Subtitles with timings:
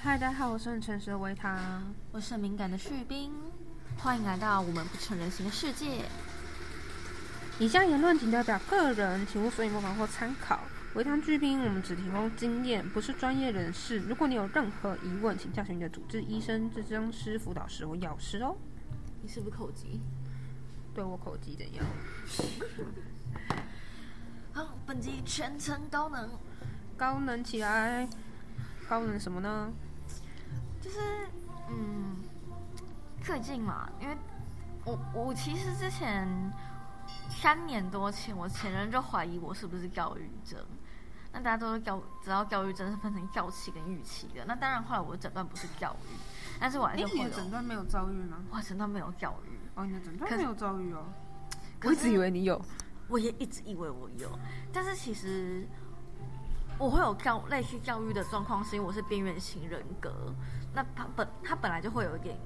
[0.00, 1.82] 嗨，大家好，我是很诚实的维塔。
[2.12, 3.32] 我是很敏感的旭兵，
[3.98, 6.04] 欢迎来到我们不成人形的世界。
[7.58, 10.60] 以下言论仅代表个人，请勿随意模仿或参考。
[10.94, 13.98] 维他巨兵，我们只提供经验，不是专业人士。
[13.98, 18.56] 如果你有任何疑问，请教询你的主治医生、智商师、辅导师或药师哦。
[19.20, 20.00] 你是不是口疾？
[20.94, 21.84] 对我口疾怎样？
[24.54, 26.30] 好，本集全程高能，
[26.96, 28.08] 高能起来！
[28.88, 29.72] 高能什么呢？
[30.88, 31.00] 就是
[31.68, 32.16] 嗯，
[33.22, 34.16] 最近嘛，因为
[34.86, 36.26] 我我其实之前
[37.28, 40.58] 三年多前，我前任就怀疑我是不是躁郁症。
[41.30, 44.46] 那大家都是躁，知道躁郁症是分成躁期跟郁期的。
[44.46, 46.16] 那当然，后来我的诊断不是躁郁，
[46.58, 47.24] 但是我还是会有。
[47.24, 48.38] 你的诊断没有躁郁吗？
[48.50, 49.58] 我诊断没有躁郁。
[49.74, 51.04] 哦，你的诊断没有躁郁哦。
[51.82, 52.58] 我一直以为你有，
[53.08, 54.30] 我也一直以为我有，
[54.72, 55.68] 但是其实
[56.78, 60.34] 我会有教类似教育的状况，是因为我是边缘型人格。
[60.74, 62.38] 那他本他本来就会有一点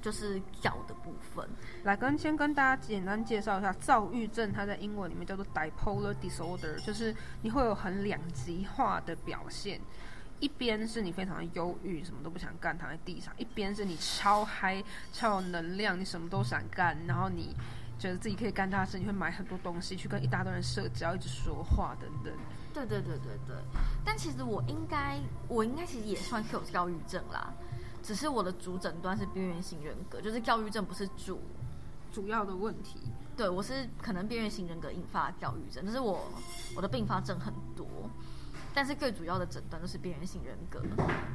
[0.00, 1.48] 就是教的部分。
[1.82, 9.80] 来跟先跟大家简单介绍一下，躁郁症它在英文里面叫做 d i p o l a r disorder，就是你会有很两极化的表现。
[10.42, 17.54] 一边是你非常的忧郁，什么都不想干，躺在地上；一边是你超嗨、超有能量，你什么都想干，然后你
[17.96, 22.34] 觉得自己可以干大事，你会买很多东西去跟一大堆人社交，一直说话等等。
[22.74, 23.56] 对对对对对。
[24.04, 27.54] 但其实我应该，我应该其实也算是有躁郁症啦，
[28.02, 31.40] 只是我的主诊断是边缘型人格，就是躁郁症不是主
[32.12, 32.98] 主要的问题。
[33.36, 36.28] 对我是可能边缘型人格引发躁郁症，但是我
[36.74, 37.86] 我的并发症很多。
[38.74, 40.82] 但是最主要的诊断就是边缘型人格。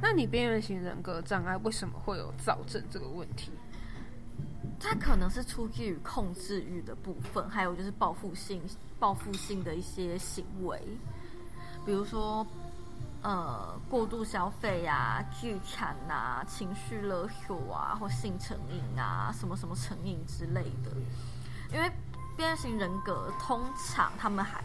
[0.02, 3.52] 那你边缘型人格障碍为什么会有躁症这个问题？
[4.80, 8.62] 它可能是出自于控制欲的部分，还有就是报复性、
[8.98, 10.80] 报复性的一些行为，
[11.86, 12.46] 比如说
[13.22, 20.90] 呃过度消费啊、聚餐啊、情绪勒索啊，或性成瘾啊、什么什么成瘾之类的。
[21.72, 21.90] 因为
[22.36, 24.64] 边缘型人格通常他们还。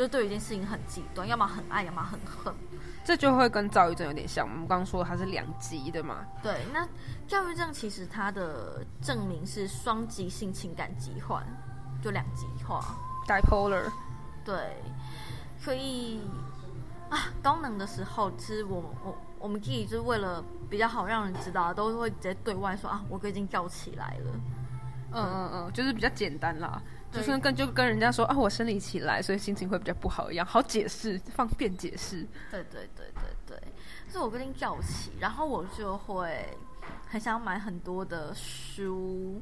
[0.00, 2.54] 就对一件事情很极端，要么很爱，要么很恨，
[3.04, 4.48] 这就会跟躁郁症有点像。
[4.48, 6.24] 我们刚刚说它是两极的嘛。
[6.42, 6.88] 对，那
[7.28, 11.44] 躁郁症其实它的证明是双极性情感疾患，
[12.02, 12.82] 就两极化
[13.28, 13.92] ，bipolar。
[14.42, 14.82] 对，
[15.58, 16.22] 所以
[17.10, 24.30] 啊，高能的时候，其实我我我们自己就是为了比较好让人知道，都会直接对外说啊，我哥已经叫起来了。
[25.12, 26.80] 嗯嗯嗯，就是比较简单啦。
[27.12, 32.26] 就是跟就跟人家说啊，我生理期来，所以心情会比较不好一样，好解释，方便解释。
[32.50, 33.62] 对对对对对，
[34.10, 36.46] 是我跟你叫起，然后我就会
[37.08, 39.40] 很想买很多的书。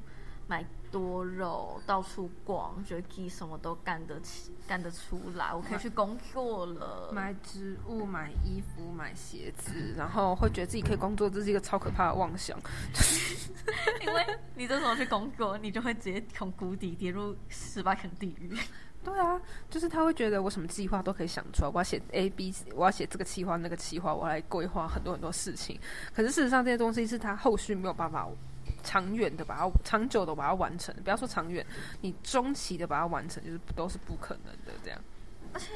[0.51, 7.11] 买多肉，到处逛，觉得自己什么都干得起、干得出来，我可以去工作了。
[7.13, 12.59] 买植物、买衣服、买鞋子，然后会觉得自己可以工作，这是一个超可怕的妄想。
[14.01, 18.57] 因为你这时候去工作，你就会直接从谷底跌入十八层地狱。
[19.05, 19.41] 对啊，
[19.71, 25.79] 就是他会觉得我什么计划都可以想出来，我要写 A、B，我要写这个计划、那个计划，我来规划很多很多事情。
[26.13, 28.29] 可是事实上，这些东西是他后续没有办法。
[28.83, 31.65] 长远的把它，长久的把它完成，不要说长远，
[32.01, 35.01] 你中期的把它完成，就是都是不可能的这样。
[35.53, 35.73] 而且，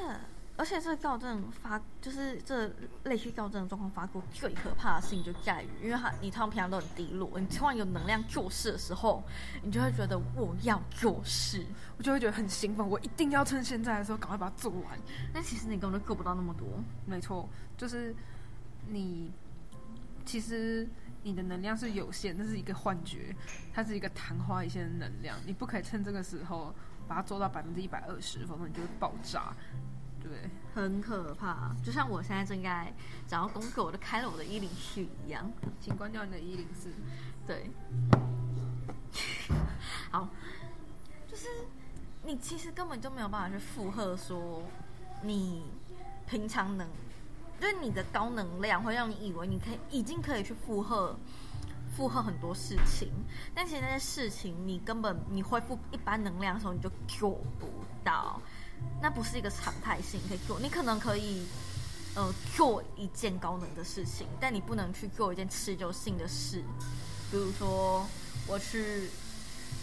[0.56, 2.70] 而且这个躁症发，就是这
[3.04, 9.22] 类似躁症的状况发过最可怕的事情就在于，因为他你他们平常都很低落，你突然有能量做事的时候，
[9.62, 11.64] 你就会觉得我要做事，
[11.96, 14.98] 我就会觉得很兴奋，我一定要趁现在的时候赶快把它做完。
[15.32, 16.66] 但其实你根本就做不到那么多。
[17.06, 18.14] 没错，就是
[18.88, 19.30] 你
[20.24, 20.88] 其实。
[21.24, 23.34] 你的能量是有限，那是一个幻觉，
[23.72, 26.74] 它是一个昙花一现的能量，你不可以趁这个时候
[27.06, 29.54] 把它做到百分之一百二十，否则你就会爆炸，
[30.20, 31.74] 对，很可怕。
[31.84, 32.92] 就像我现在正在
[33.28, 35.50] 想要工作，我就开了我的一零四一样，
[35.80, 36.90] 请关掉你的一零四。
[37.46, 37.70] 对，
[40.10, 40.28] 好，
[41.28, 41.46] 就是
[42.24, 44.62] 你其实根本就没有办法去负荷说
[45.22, 45.64] 你
[46.26, 46.88] 平常能。
[47.62, 51.16] 就是你的高能量会让你以为你可以已经可以去负荷
[51.96, 53.08] 负荷很多事情，
[53.54, 57.68] 但其实那些事情你根本你恢复一般能量的时候你就做不
[58.02, 58.42] 到，
[59.00, 60.58] 那不是一个常态性可以做。
[60.58, 61.46] 你可能可以
[62.16, 66.64] 呃做一件高能的事情，但你不能去做一件持久性的事，
[67.30, 68.04] 比如说
[68.48, 69.08] 我去。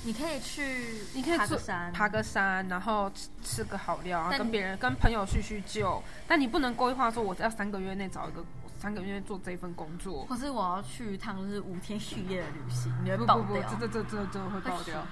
[0.03, 6.01] 你可以去，你可以爬个山，爬个山，然后吃吃个好料啊，跟别人、跟朋友叙叙旧。
[6.27, 8.43] 但你不能规划说，我要三个月内找一个，
[8.79, 10.25] 三个月内做这份工作。
[10.25, 13.61] 或是我要去一趟就是五天续夜的旅行，你会爆掉。
[13.79, 15.05] 这这这这这会爆掉。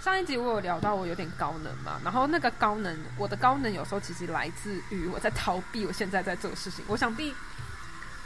[0.00, 6.82] 上一集我有聊到我有点高能嘛，然后那个高能，我的高能有时候其实来自于我在逃避我现在在做的事情。
[6.88, 7.34] 我想必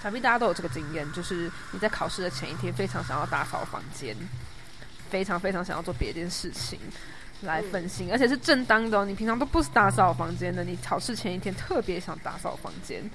[0.00, 4.16] 想必大家都有这个经验，就是你在考试的前一天非常想要打扫房间，
[5.14, 6.76] 非常非常想要做别件事情
[7.42, 13.08] 来分心，而且是正当的、你平常都不是打扫房间的，你考试前一天特别想打扫房间。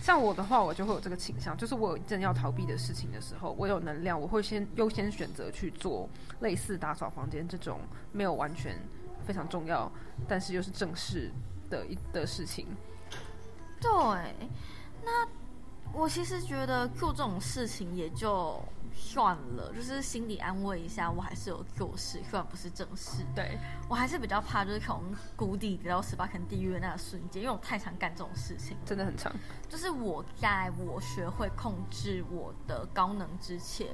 [0.00, 6.10] 像我的话，我就会有这个倾向，就是我有正要逃避的事情的时候，我有能量，我会先优先选择去做
[6.40, 7.78] 类似打扫房间这种
[8.10, 8.76] 没有完全
[9.24, 9.88] 非常重要，
[10.26, 11.30] 但是又是正式
[11.70, 12.66] 的一的事情。
[13.80, 13.90] 对，
[15.04, 15.24] 那
[15.94, 18.60] 我其实觉得做这种事情也就
[18.94, 23.22] 算了，就是心里安慰一下，我还是有做事，虽然不是正事。
[23.34, 23.58] 对
[23.88, 25.02] 我还是比较怕，就是从
[25.36, 28.76] 谷底跌到十八层地狱的那个瞬间，因为我太常干这种事情。
[28.84, 29.32] 真的很长。
[29.68, 33.86] 就是我在我学会控制我的高能之前，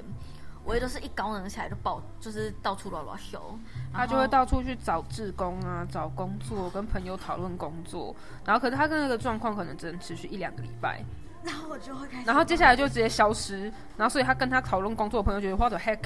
[0.63, 3.57] 我也都是一高能起来就爆，就是到处乱乱修。
[3.93, 8.15] 他就会到处去找志工啊，找工作，跟朋友讨论工作。
[8.45, 11.03] 然后，可是他跟那个状况可能只能持续一两个礼拜，
[11.43, 13.71] 然后我就会开始，然后接下来就直接消失。
[13.97, 16.03] 然后，所以他跟他讨论工作的朋友觉得 What the heck？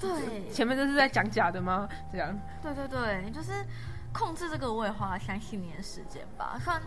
[0.00, 1.88] 对前面这是在讲假的吗？
[2.12, 2.38] 这样。
[2.62, 3.52] 对对对，就是
[4.12, 6.60] 控制这个，我也花了三四年的时间吧。
[6.62, 6.82] 虽然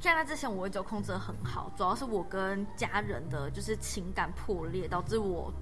[0.00, 5.52] 在那之前我一直控制的很好，主要是我跟家人的就是情感破裂，导致我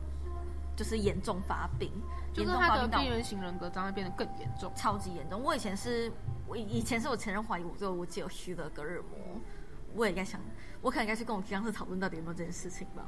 [0.76, 1.90] 就是严重发病，
[2.32, 4.70] 就是他的边缘型人格障碍变得更严重。
[4.76, 5.42] 超级严重。
[5.42, 6.12] 我以前是
[6.46, 9.40] 我以前是我前任怀疑我就我只有虚的格尔摩，
[9.94, 10.40] 我也该想，
[10.82, 13.06] 我可能该去跟我僵尸讨论到底有没有这件事情吧。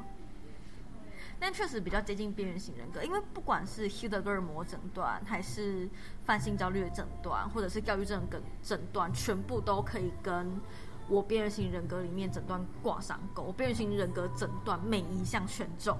[1.38, 5.86] 但确实比较接近边缘型人格，因为不管是希德格尔摩诊断，还是
[6.24, 8.26] 泛性焦虑的诊断，或者是焦虑症
[8.62, 10.58] 诊断，全部都可以跟
[11.08, 13.42] 我边缘型人格里面诊断挂上钩。
[13.42, 15.98] 我边缘型人格诊断每一项全中，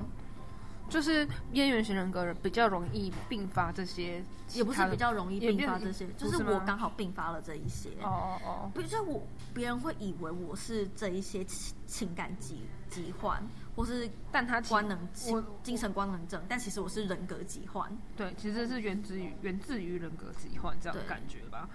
[0.89, 4.23] 就是边缘型人格人比较容易并发这些
[4.53, 7.91] 也不是比较容易并发这些，就是我刚好并发了这一些。
[8.03, 13.43] 哦哦哦，不是我，别人会以为我是这一些情情感疾疾患，
[13.75, 14.97] 或是但他其官能
[15.29, 17.91] 我精神官能症，但其实我是人格疾患。
[18.17, 21.69] 对，其实是源自于源自于人格疾患这样的感觉吧。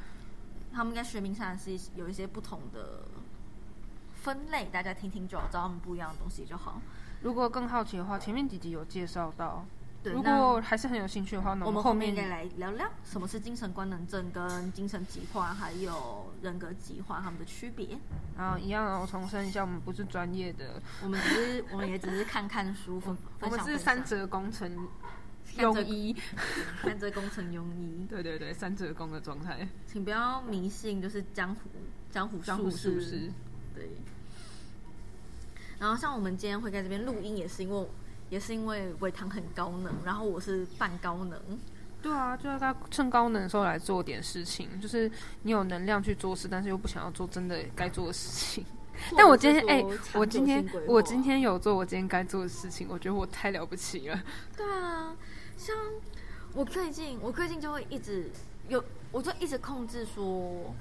[0.73, 3.03] 他们应该学名上是有一些不同的
[4.13, 6.81] 分类，大家听听就好，知道他们不一样的东西就好。
[7.21, 9.65] 如果更好奇的话，前面几集有介绍到。
[10.03, 17.89] 对，如果还是很有兴趣的话，那我们后后面应该来聊聊什么是精神官能症跟精神疾患，还有人格疾患它们的区别。
[18.35, 24.87] 然后一样哦，我重申一下，我们不是专业的，我们只是，我们也只是看看书，分我们是三折工程
[25.57, 26.15] 庸医。
[26.81, 28.07] 三折工程庸医。
[28.09, 31.69] 对对对，三折工的状态，请不要迷信，就是江湖
[32.09, 33.31] 江湖江湖术士。
[33.75, 33.87] 对。
[35.81, 37.87] 然后像我们今天会在这边录音，也是因为
[38.29, 41.41] 也是因为伟堂很高能，然后我是半高能。
[42.03, 45.11] 对啊，就要他趁高能的时候来做点事情，就是
[45.41, 48.63] 你有能量去做事，但是又不想要做真的该做的事情。
[49.17, 49.83] 但我今天哎、
[50.13, 54.23] 我今天我今天有做我今天该做的事情，我觉得我太了不起了。
[54.55, 55.15] 对啊，
[55.57, 55.75] 像
[56.53, 58.29] 我最近我最近就会一直
[58.67, 60.75] 有，我就一直控制说，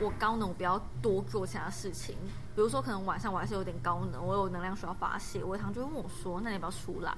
[0.00, 2.16] 我高能我不要多做其他事情，
[2.56, 7.14] 比如说可能晚上我还是有点高能，我有能量需要发泄，我堂就会问我说，那你要不要出来？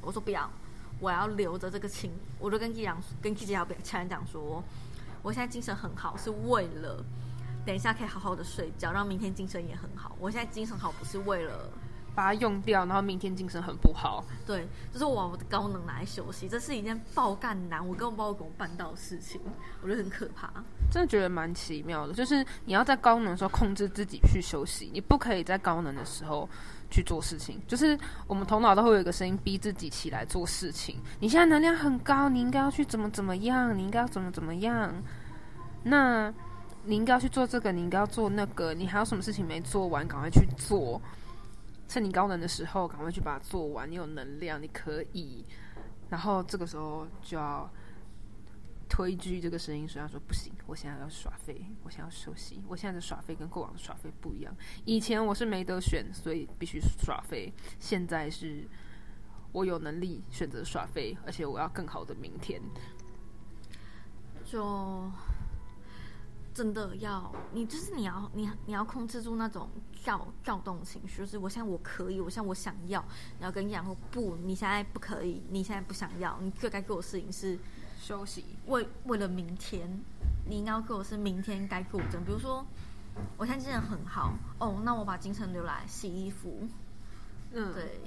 [0.00, 0.50] 我说不要，
[0.98, 4.62] 我要留着这个情，我就跟季阳跟季姐还有其他人讲说，
[5.22, 7.04] 我现在精神很好，是为了。
[7.64, 10.16] 等一下可以好好的睡觉，让明天精神也很好。
[10.18, 11.70] 我现在精神好不是为了
[12.14, 14.24] 把它用掉，然后明天精神很不好。
[14.46, 19.40] 对，就是我把我的高能拿来休息，这是一件爆干难，我根本不知道我怎么办到的事情，
[19.82, 20.52] 我觉得很可怕。
[20.90, 26.46] 真的觉得蛮奇妙的，就是你要在高能的时候控制自己去休息，你不可以在高能的时候
[26.90, 27.58] 去做事情。
[27.66, 30.98] 就是我们头脑都会有一个声音逼自己起来做事情。
[31.18, 34.92] 你现在能量很高，你应该要去怎么怎么样，你应该要怎么怎么样。
[35.84, 36.30] 那
[36.84, 41.00] 你应该要去做这个，你应该要做那个，你还有什么事情没做完，赶快去做。
[41.88, 43.90] 趁你高能的时候，赶快去把它做完。
[43.90, 45.44] 你有能量，你可以。
[46.08, 47.70] 然后这个时候就要
[48.88, 52.62] 推拒这个声音，说：“他说不行，我现在要耍废，我现在要休息。
[52.68, 54.54] 我现在的耍废跟过往的耍废不一样。
[54.84, 57.52] 以前我是没得选，所以必须耍废。
[57.78, 58.68] 现在是
[59.52, 62.60] 我有能力选择耍废，而且我要更好的明天。
[64.44, 65.10] 就
[66.54, 69.68] 真的要你，就是你要你你要控制住那种
[70.04, 73.02] 躁躁动情绪，就是我现在我可以，我现在我想要，
[73.38, 77.58] 你要跟你讲说不，你现在不可以，你现在不想要，你最该做的事情是
[77.98, 79.88] 休息，为为了明天，
[80.46, 82.20] 你应该要做的是明天该做的。
[82.20, 82.66] 比如说，
[83.36, 86.68] 我现在精神很好，哦，那我把精神留来洗衣服，
[87.52, 88.00] 嗯，对。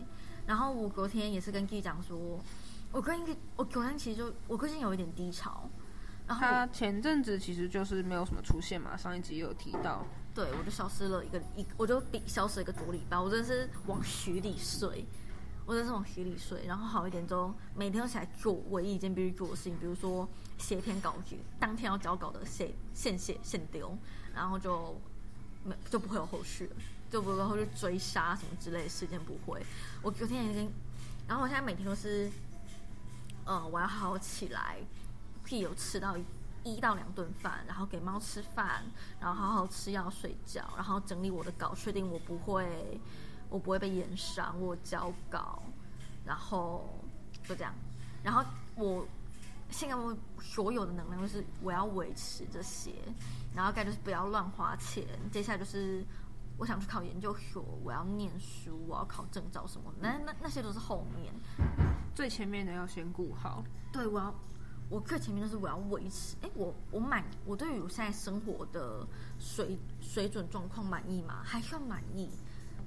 [0.46, 2.40] 然后我昨天也是跟 G 讲说，
[2.92, 5.68] 我跟一个我昨天其实就我最近有一点低潮，
[6.28, 10.06] 然后他前阵子其实就是没有什么出现嘛，上一集也有提到。
[10.34, 15.06] 对我就消失了一个一，我就比消失了一个多礼拜，我真的是往虚里睡，
[15.66, 20.28] 我真的是往虚里睡，然后好一点之后，每天都起来做唯一一件必须做的事情，比如说
[20.58, 23.98] 写一篇稿子，当天要交稿的写现写现丢，
[24.34, 25.00] 然后就
[25.64, 26.76] 没就不会有后续了，
[27.10, 29.66] 就不会后续追杀什么之类的事件不会。
[30.02, 30.70] 我昨天已经，
[31.30, 32.30] 然后我现在每天都是，
[33.46, 34.80] 呃，我要好好起来，
[35.46, 36.18] 屁有吃到
[36.64, 38.84] 一到两顿饭，然后给猫吃饭，
[39.20, 43.00] 然后好好吃药睡觉，然后整理我的稿，确定我不会
[43.50, 45.62] 我不会被延伤，我交稿，
[46.26, 46.84] 然后
[47.44, 47.72] 就这样，
[48.24, 48.44] 然后
[48.76, 49.06] 我
[49.70, 52.92] 现在我所有的能量就是我要维持这些，
[53.56, 56.04] 然后该就是不要乱花钱，接下来就是
[56.58, 61.32] 我想去考研究所，我要念书，我要考证照什么的，那那那些都是后面。
[62.16, 63.62] 最前面的要先顾好。
[63.92, 64.34] 对，我要
[64.90, 69.06] 我最前面就是我要维持，哎，我我满我对于我现在生活的
[69.40, 71.42] 水水准状况满意吗？
[71.44, 72.30] 还算满意。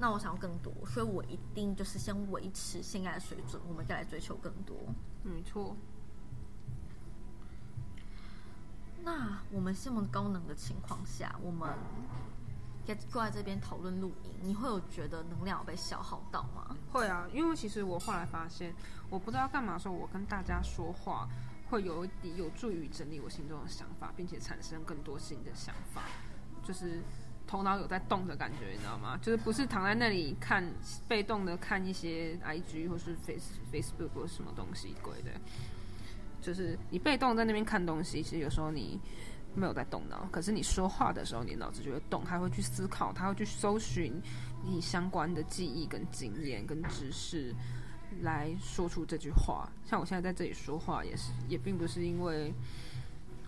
[0.00, 4.76] 那我想要更多，所以我一定就是先维持现在的水准，我们再来追求更多。
[5.25, 5.76] 没错。
[9.02, 11.69] 那我们这么高能的情况下，我们
[12.87, 16.76] 在坐在这边讨论录音，你会有觉得能量有被消耗到吗？
[16.93, 18.73] 会啊，因为其实我后来发现，
[19.11, 21.28] 我不知道干嘛的时候，我跟大家说话
[21.68, 26.02] 会有一点有助于整理我心中的想法，并且产生更多新的想法，
[26.62, 27.00] 就是
[27.46, 29.18] 头脑有在动的感觉，你知道吗？
[29.22, 30.64] 就是不是躺在那里看
[31.06, 35.30] 被动的看一些 IG 或是 Face Facebook 或什么东西鬼的，
[36.40, 39.00] 就是你被动在那边看东西，其实有时候你
[39.54, 44.12] 没有在动脑，可是你说话的时候，你脑子就会动，它会去思考，它会去搜寻
[44.62, 47.54] 你相关的记忆、跟经验、跟知识，
[48.22, 49.68] 来说出这句话。
[49.84, 52.52] 像我现在在这里说话，也是也并不是因为，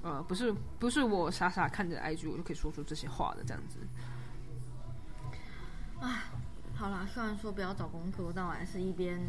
[0.02, 3.78] 呃，不是不是我傻傻看着 IG 我就可以说出这些话的这样子。
[6.74, 9.20] 好啦，虽然说不要找工作，但我还是一边，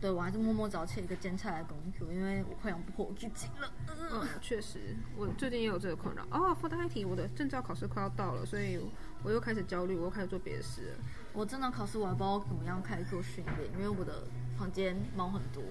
[0.00, 3.72] 对我还是默默找起了一个兼差来工作，因为我快养不活我自己了。
[4.10, 6.26] 嗯，确实，我最近也有这个困扰。
[6.32, 8.80] 哦，附带一提，我的证照考试快要到了，所以
[9.22, 10.96] 我又开始焦虑，我又开始做别的事了。
[11.36, 14.26] 我真的考试我还不知道怎么样开始做训练，因为我的
[14.56, 15.62] 房间猫很多。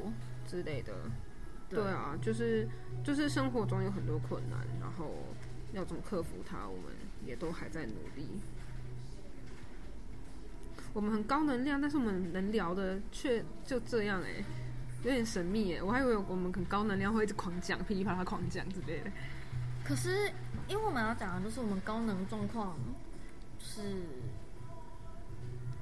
[0.48, 0.94] 之类的。
[1.68, 2.70] 对啊，就是
[3.04, 5.12] 就是生活中有很多困难，然后
[5.74, 6.94] 要怎么克服它，我们
[7.26, 8.30] 也都还在努力。
[10.94, 14.44] 我们很高能量，但是我们能聊的却就这样哎、
[15.04, 15.82] 有点神秘哎。
[15.82, 19.10] 我还以为我们很高能量会一直狂讲，噼里啪啦狂讲之类的。
[19.84, 20.32] 可是，
[20.68, 22.78] 因为我们要讲的就是我们高能状况，
[23.60, 23.82] 是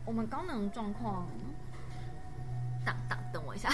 [0.06, 1.26] 我们高能状况。
[2.86, 3.70] 等等，等我一下。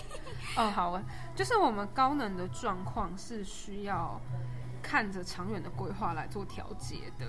[0.54, 1.02] 哦，好啊，
[1.34, 4.20] 就是我们高能的状况是需要
[4.82, 7.26] 看着长远的规划来做调节的，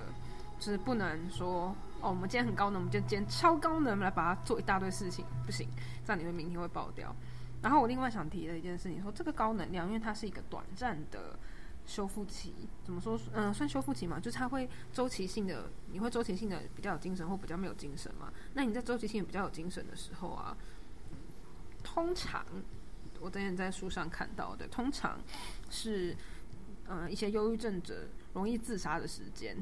[0.58, 5.66] 就是不能说哦，我们今天很高能，我们就今天超高能来把它做一大堆事情，不行，
[6.04, 7.14] 这样你会明天会爆掉。
[7.62, 11.38] 然后我另外想提的一件事情说，这个高能量，因为它是一个短暂的
[11.86, 13.18] 修复期，怎么说？
[13.32, 18.32] 嗯、算修复期嘛，就是它会周期性的，你会周期性的比较有精神或比较没有精神嘛。
[18.54, 20.56] 那你在周期性比较有精神的时候啊，
[21.82, 22.46] 通常
[23.20, 25.20] 我之前在书上看到的，通常
[25.70, 26.16] 是
[26.86, 29.56] 呃一些忧郁症者容易自杀的时间，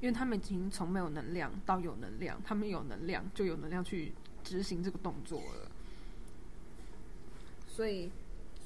[0.00, 4.12] 因为他们已经从没有能量到有能量，他们有能量就有能量去
[4.42, 5.70] 执行这个动作了。
[7.68, 8.10] 所以，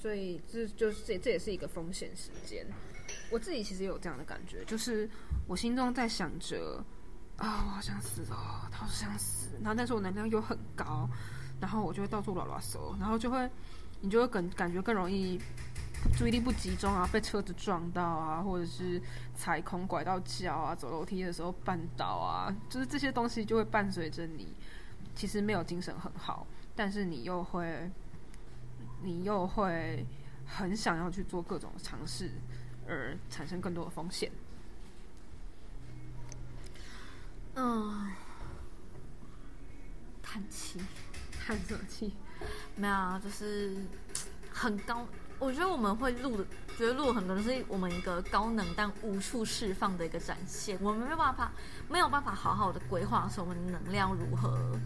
[0.00, 2.66] 所以这就是这这也是一个风险时间。
[3.30, 5.08] 我自己其实也有这样的感觉，就是
[5.46, 6.82] 我心中在想着
[7.36, 11.08] 啊，我好想死哦，好想死，然后但是我能量又很高，
[11.60, 13.50] 然后我就会到处乱乱搜，然后就会
[14.00, 15.38] 你就会更感觉更容易
[16.16, 19.00] 注意力不集中啊，被车子撞到啊，或者是
[19.34, 24.54] 踩空拐到脚啊，走楼梯的时候绊倒啊，就是这些东西就会伴随着你，
[25.14, 27.90] 其实没有精神很好，但是你又会
[29.02, 30.06] 你又会
[30.46, 32.30] 很想要去做各种尝试，
[32.86, 34.30] 而产生更多的风险。
[37.54, 38.10] 嗯，
[40.22, 40.80] 叹气。
[41.42, 42.14] 叹什么气？
[42.76, 43.74] 没有啊，就是
[44.52, 45.06] 很高。
[45.38, 46.44] 我觉得我们会录的，
[46.76, 50.78] 觉得录很多，就是我们一个高能但无处释放的一个展现。
[50.82, 51.50] 我们没有办法，
[51.88, 54.78] 没有办法好好的规划说我们的能量如何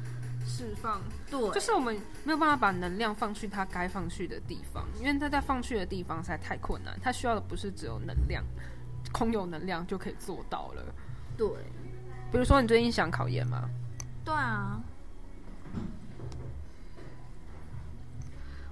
[0.44, 6.98] 释放，对，就是我们没有办法把能量放去它该放去的地方，因为它在放去的地方实在太困难。
[7.02, 8.44] 它需要的不是只有能量，
[9.12, 10.84] 空有能量就可以做到了。
[11.36, 11.48] 对，
[12.30, 13.68] 比如说，你最近想考研吗？
[14.24, 14.80] 对啊。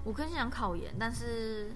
[0.04, 1.70] 我更想考研，但是，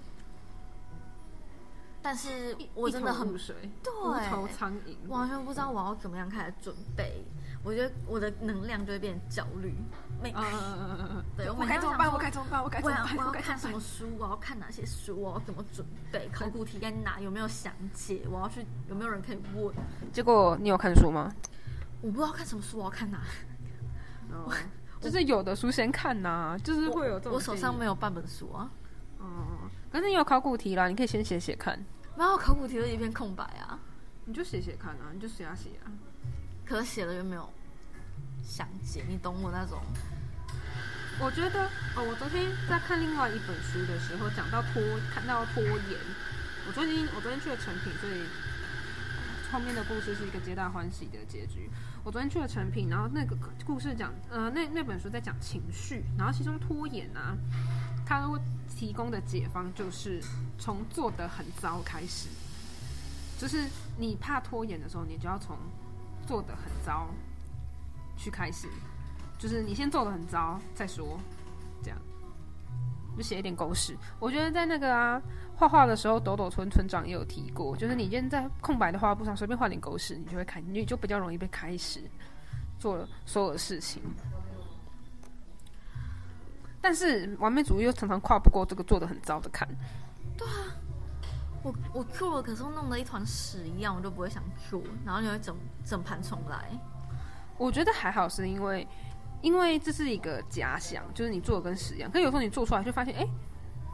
[2.01, 5.07] 但是我真的很对无头苍蝇。
[5.07, 7.23] 完全不知道我要怎么样开始准备。
[7.67, 9.75] 我觉得我的能量就会变焦虑。
[10.23, 12.09] 每嗯嗯嗯嗯嗯，对，我该怎么办？
[12.09, 12.63] 我该怎么办？
[12.63, 13.17] 我该怎么办？
[13.17, 13.77] 我要看什么？
[13.77, 14.05] 书？
[14.17, 15.21] 我要看哪些书？
[15.21, 16.29] 我要怎么准备？
[16.31, 17.19] 考古题在哪？
[17.19, 18.21] 有没有详解？
[18.31, 19.75] 我要去有没有人可以问？
[20.13, 21.29] 结果你有看书吗？
[21.99, 23.19] 我不知道看什么书，我要看哪？
[24.31, 24.49] 哦，
[25.01, 27.33] 就是有的书先看呐，就是会有这种。
[27.33, 28.71] 我手上没有半本书啊，
[29.19, 31.77] 哦，可是你有考古题啦，你可以先写写看，
[32.15, 33.77] 没有考古题的一片空白啊。
[34.25, 35.91] 你就写写看啊，你就写啊写啊。
[36.65, 37.49] 可是写了又没有
[38.47, 39.81] 详解，你懂我那种？
[41.19, 44.81] 我觉得哦，我昨天在看另外一本书的时候，讲到拖，
[45.13, 45.99] 看到拖延。
[46.67, 48.23] 我最近我昨天去了成品，所以
[49.51, 51.69] 后面的故事是一个皆大欢喜的结局。
[52.03, 53.35] 我昨天去了成品，然后那个
[53.65, 57.35] 故事讲，呃，那那本书在讲情绪，然后其中拖延啊，
[58.05, 58.39] 它会
[58.69, 60.21] 提供的解方就是
[60.57, 62.29] 从做的很糟开始，
[63.37, 65.57] 就是你怕拖延的时候，你就要从
[66.25, 67.07] 做的很糟
[68.17, 68.67] 去开始。
[69.37, 71.19] 就是你先做的很糟再说，
[71.83, 71.99] 这样
[73.15, 73.95] 就写一点狗屎。
[74.19, 75.21] 我觉得在那个啊
[75.55, 82.01] 画画的时候，抖抖村村长也有提过，就是你今天在空白的画布上随便画点狗屎，你就会开，你就比较容易被开始
[82.79, 84.01] 做所有的事情。
[86.81, 89.67] 但是完美主义又常常跨不过这个做的很糟的坎。
[90.35, 90.53] 对啊
[91.63, 95.55] 我我做了，可是弄得一团屎一样，我就不会想做，然后你会整
[95.85, 96.71] 整盘重来。
[97.57, 98.87] 我觉得还好，是因为
[99.41, 103.27] 因为这是一个假想，就是你做的跟屎一样，可有时候你做出来就发现，哎、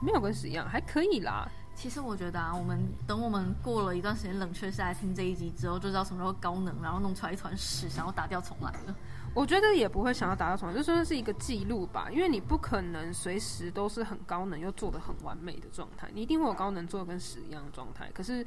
[0.01, 1.49] 没有跟屎一样，还可以啦。
[1.75, 8.95] 其实我觉得啊，我们等我们过了一段时间冷却下来听这一集之后，就知道什么时候高能，然后弄出来一团屎，想要打掉重来了。
[9.33, 18.07] 我觉得也不会想要打到重来，就算是一个记录吧，因为你不可能随时都是很高能又做的很完美的状态，你一定会有高能做的跟屎一样的状态。
[18.13, 18.45] 可是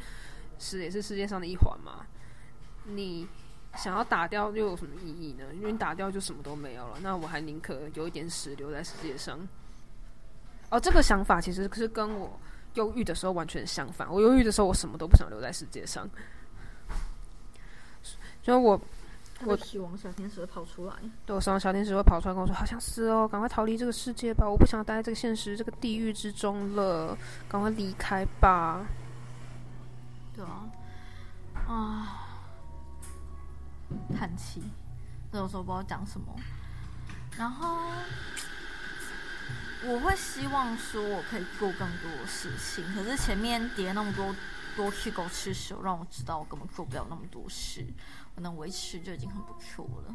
[0.60, 2.06] 屎也是世界上的一环嘛，
[2.84, 3.26] 你
[3.76, 5.44] 想要打掉又有什么意义呢？
[5.54, 9.38] 因为你打掉就什么都没有了，那我还宁可有一点屎留在世界上。
[10.70, 12.38] 哦，这个想法其实是跟我
[12.74, 14.12] 忧郁的时候完全相反。
[14.12, 16.08] 我忧郁的时候，我什么都不想留在世界上，
[18.42, 18.80] 所以我
[19.44, 20.94] 我希望小天使会跑出来。
[21.24, 24.48] 对我希望小天使会跑出来跟我说：“好想死哦，赶快逃离这个世界吧！
[24.48, 27.16] 我不想待在这个现实这个地狱之中了，
[27.48, 28.84] 赶快离开吧。
[30.34, 30.66] 对啊，
[31.68, 32.25] 啊，
[34.16, 34.62] 叹气，
[35.30, 36.34] 这有时候不知道讲什么。
[37.38, 37.78] 然后
[39.84, 44.34] 我会希望说我可以做更多的事情，可是前面叠那么多
[44.74, 47.86] 多去狗吃屎，让我知道我根本做不了那么多事，
[48.34, 50.14] 我能维持就已经很不错了。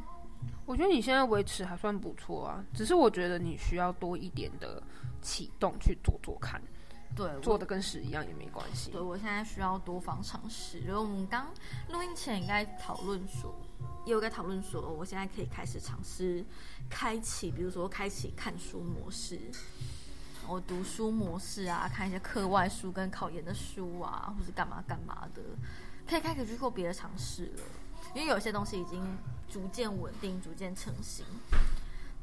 [0.66, 4.82] 我觉得你现在维持还算不错啊，只是我觉得你需要多一点的
[5.22, 6.60] 启动去做做看，
[7.16, 9.02] 对，做的跟屎一样也没关系对，。
[9.02, 10.80] 我现在需要多方尝试。
[10.80, 11.48] 然后我们刚
[11.90, 13.54] 录音前应该讨论说，
[14.06, 16.44] 也有在讨论说，我现在可以开始尝试
[16.90, 19.40] 开启，比如说开启看书模式，
[20.48, 25.42] 我读书模式啊，看一些课外书跟考研的书啊，或是干嘛干嘛的，
[26.08, 27.64] 可以开始去做别的尝试了。
[28.14, 29.02] 因为有些东西已经
[29.50, 31.26] 逐渐稳定、逐渐成型，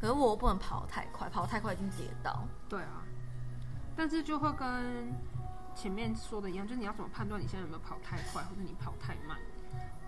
[0.01, 2.47] 可是我不能跑得太快，跑得太快已经跌倒。
[2.69, 3.05] 对啊，
[3.99, 5.13] 但是就会跟
[5.75, 9.37] 前面说的一样，就是你要怎么判断你现在有没有跑太快，或者你跑太慢。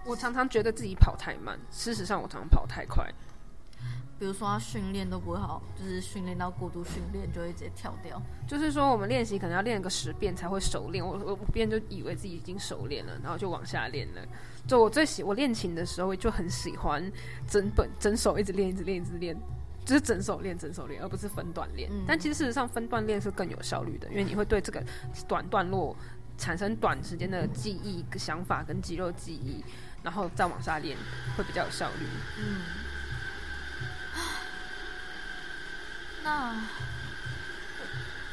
[0.07, 3.13] 我常常觉得自己跑太慢，事实上我常常跑太快。
[4.17, 8.23] 比如说他训练都不会好，就是训练到过度训练就会直接跳掉。
[8.47, 11.05] 就是说，我们练习可能要练个十遍才会熟练。
[11.05, 14.23] 我我五遍就以为自己已经熟练了，然后就往下练了。
[14.69, 17.11] 就我最喜我练琴的时候，就很喜欢
[17.49, 19.37] 整本整首一直练，一直练，一直练，
[19.85, 21.91] 就是整手练，整手练，而不是分段练。
[21.91, 24.83] 嗯但其实事实上，分段练是更有效率的，因为你会对这个
[25.27, 25.97] 短段落
[26.39, 29.65] 产生短时间的记忆、想法跟肌肉记忆，
[30.03, 30.97] 然后再往下练，
[31.37, 32.07] 会比较有效率。
[32.39, 32.63] 嗯，
[36.23, 36.55] 那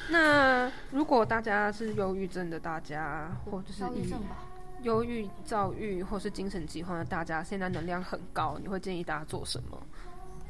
[0.09, 4.37] 那如果大家是忧郁症的，大家或者是抑躁郁症吧，
[4.83, 9.81] 忧郁、躁郁或是精神疾患的大家，现在能量很高，你会建议大家做什么？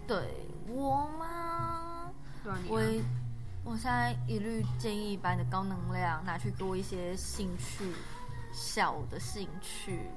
[0.08, 2.12] 对我吗？
[2.44, 7.92] 对啊，你我我现在一律建议把你的高能量拿去多一些兴趣
[8.54, 10.10] 小的兴趣，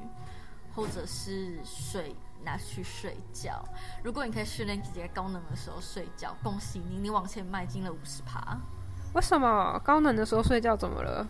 [0.75, 3.63] 或者是睡拿去睡觉。
[4.05, 8.57] 如果你可以训练自己在高能的时候睡觉，恭喜你，你往前迈进了五十趴。
[9.15, 11.27] 为什么高能的时候睡觉怎么了？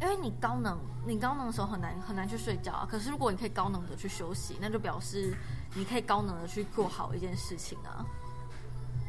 [0.00, 2.86] 因为你高能，你高能的时候很难很难去睡觉啊。
[2.90, 5.36] 可是如果你可以高能的去休息，那就表示
[5.74, 8.04] 你可以高能的去做好一件事情啊。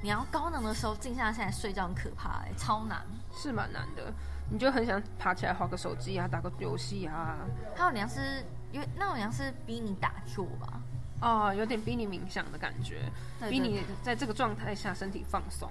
[0.02, 3.06] 你要高能的时候静下心来睡觉很可怕哎、超难。
[3.34, 4.14] 是蛮难的。
[4.50, 7.36] 你就很想爬起来划个手机啊，打个游戏啊，
[7.76, 10.82] 还有你要是因为那种像是逼你打坐吧，
[11.20, 13.12] 哦，有点逼你冥想的感觉，
[13.50, 15.70] 逼你在这个状态下身体放松，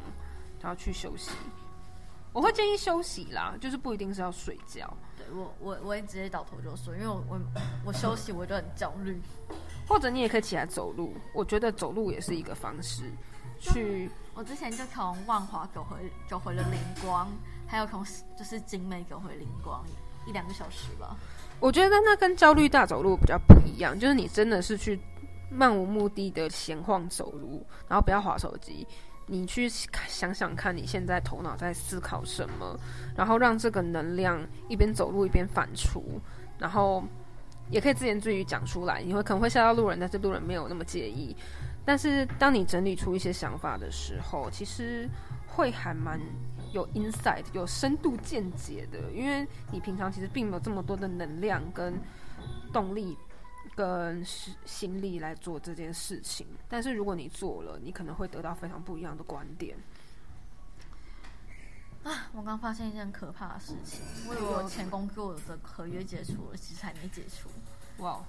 [0.61, 1.31] 然后去休息。
[2.37, 7.41] 我会建议休息啦，就是不一定是要睡觉，对我我我也直接倒头就睡，因为我我
[7.87, 9.19] 我休息我就很焦虑。
[9.89, 11.15] 或者你也可以起来走路。
[11.33, 13.11] 我觉得走路也是一个方式，
[13.59, 15.97] 去我之前就从万华走回
[16.29, 17.27] 走回了灵光，
[17.67, 18.05] 还有从
[18.39, 19.83] 就是景美走回灵光
[20.27, 21.17] 一两个小时吧。
[21.59, 25.01] 我觉得那跟焦虑大走路比较不一样，就是你真的是去
[25.51, 28.87] 漫无目的的闲晃走路，然后不要划手机，
[29.27, 32.79] 你去想想看你现在头脑在思考什么，
[33.17, 36.01] 然后让这个能量一边走路一边反刍，
[36.59, 37.03] 然后
[37.71, 41.37] 也可以自言自语讲出来，你会可能会吓到路人，但是路人没有那么介意。
[41.85, 45.09] 但是当你整理出一些想法的时候，其实
[45.47, 46.21] 会还蛮
[46.73, 51.95] 有 insight、有深度见解的，因为你平常其实并没有这么多的能量跟
[52.73, 53.17] 动力
[53.77, 56.47] 跟心心力来做这件事情。
[56.69, 59.77] 但是如果你做了，你可能会得到非常不一样的观点。
[62.03, 67.49] 啊，我刚发现一件可怕的事情，我以为我前工作的合约解除了，其实还没解除。
[68.03, 68.25] 哇，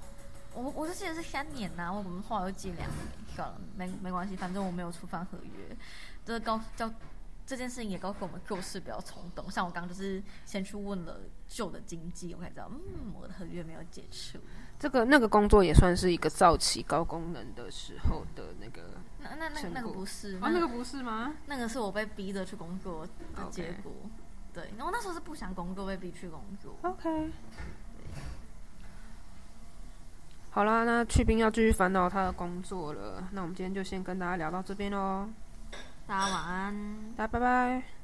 [0.53, 2.97] 我我就记得是三年呐、我们后来又记两年，
[3.35, 5.77] 算了，没没关系，反正我没有触犯合约。
[6.25, 6.91] 这告叫
[7.45, 9.49] 这件事情也告诉我们做事不要冲动。
[9.51, 14.39] 像我刚刚就是先去问了旧的经纪，我才知道，嗯，我的合约没有解除。
[14.79, 21.33] 这个那个工作也算是一个早期高功能的时候的那个那那那个不是，啊，那个不是吗？
[21.47, 23.91] 那个是我被逼着去工作的结果。
[24.53, 26.75] 对，然后那时候是不想工作，被逼去工作。
[26.81, 27.31] OK。
[30.51, 33.27] 好啦，那去冰要继续烦恼他的工作了。
[33.31, 35.27] 那我们今天就先跟大家聊到这边喽，
[36.07, 37.13] 大家晚安。
[37.15, 37.96] 大家拜拜。